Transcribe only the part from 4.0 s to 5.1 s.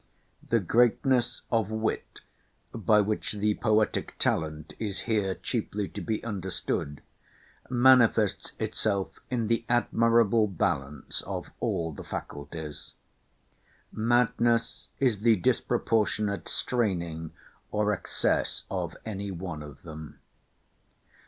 talent is